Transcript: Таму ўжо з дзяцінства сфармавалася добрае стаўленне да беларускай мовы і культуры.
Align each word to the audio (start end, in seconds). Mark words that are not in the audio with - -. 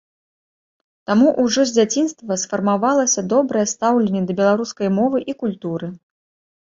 Таму 1.09 1.27
ўжо 1.43 1.65
з 1.71 1.75
дзяцінства 1.77 2.37
сфармавалася 2.43 3.25
добрае 3.35 3.65
стаўленне 3.75 4.21
да 4.31 4.37
беларускай 4.43 4.87
мовы 5.01 5.17
і 5.35 5.41
культуры. 5.45 5.87